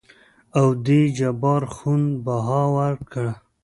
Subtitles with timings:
[0.57, 3.33] او دې جبار خون بها ورکړه.